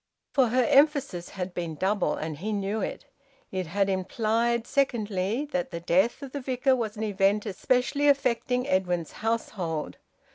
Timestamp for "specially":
7.55-8.07